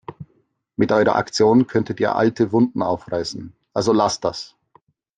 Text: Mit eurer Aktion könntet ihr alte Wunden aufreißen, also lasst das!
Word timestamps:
Mit 0.77 0.91
eurer 0.91 1.15
Aktion 1.15 1.67
könntet 1.67 1.99
ihr 1.99 2.15
alte 2.15 2.51
Wunden 2.51 2.81
aufreißen, 2.81 3.53
also 3.71 3.93
lasst 3.93 4.23
das! 4.25 4.55